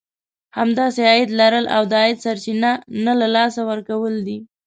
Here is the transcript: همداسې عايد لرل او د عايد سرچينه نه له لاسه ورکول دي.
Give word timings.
همداسې 0.59 1.01
عايد 1.11 1.29
لرل 1.39 1.65
او 1.75 1.83
د 1.91 1.93
عايد 2.01 2.17
سرچينه 2.25 2.71
نه 3.05 3.13
له 3.19 3.27
لاسه 3.35 3.61
ورکول 3.69 4.15
دي. 4.27 4.37